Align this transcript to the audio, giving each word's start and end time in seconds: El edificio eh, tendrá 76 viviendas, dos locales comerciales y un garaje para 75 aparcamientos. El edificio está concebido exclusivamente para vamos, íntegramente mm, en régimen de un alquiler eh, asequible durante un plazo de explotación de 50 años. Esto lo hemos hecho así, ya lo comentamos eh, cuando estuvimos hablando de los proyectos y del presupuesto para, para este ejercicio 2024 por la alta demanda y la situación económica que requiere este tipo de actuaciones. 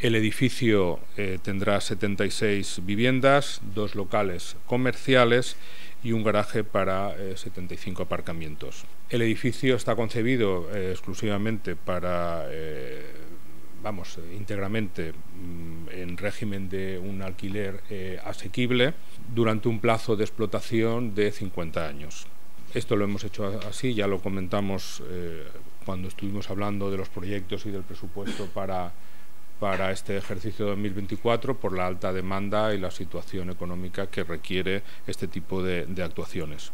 El 0.00 0.14
edificio 0.14 0.98
eh, 1.16 1.38
tendrá 1.42 1.80
76 1.80 2.80
viviendas, 2.84 3.60
dos 3.74 3.94
locales 3.94 4.56
comerciales 4.66 5.56
y 6.02 6.12
un 6.12 6.24
garaje 6.24 6.64
para 6.64 7.14
75 7.36 8.04
aparcamientos. 8.04 8.84
El 9.10 9.20
edificio 9.20 9.76
está 9.76 9.94
concebido 9.94 10.74
exclusivamente 10.74 11.76
para 11.76 12.46
vamos, 13.82 14.18
íntegramente 14.36 15.12
mm, 15.12 15.88
en 15.92 16.16
régimen 16.16 16.68
de 16.68 16.98
un 16.98 17.22
alquiler 17.22 17.82
eh, 17.90 18.18
asequible 18.24 18.94
durante 19.34 19.68
un 19.68 19.80
plazo 19.80 20.16
de 20.16 20.24
explotación 20.24 21.14
de 21.14 21.32
50 21.32 21.86
años. 21.86 22.26
Esto 22.74 22.96
lo 22.96 23.04
hemos 23.04 23.24
hecho 23.24 23.60
así, 23.68 23.94
ya 23.94 24.06
lo 24.06 24.20
comentamos 24.20 25.02
eh, 25.08 25.44
cuando 25.84 26.08
estuvimos 26.08 26.50
hablando 26.50 26.90
de 26.90 26.98
los 26.98 27.08
proyectos 27.08 27.66
y 27.66 27.70
del 27.70 27.82
presupuesto 27.82 28.46
para, 28.46 28.92
para 29.60 29.92
este 29.92 30.16
ejercicio 30.16 30.66
2024 30.66 31.60
por 31.60 31.76
la 31.76 31.86
alta 31.86 32.12
demanda 32.12 32.74
y 32.74 32.78
la 32.78 32.90
situación 32.90 33.50
económica 33.50 34.08
que 34.08 34.24
requiere 34.24 34.82
este 35.06 35.28
tipo 35.28 35.62
de 35.62 36.02
actuaciones. 36.02 36.72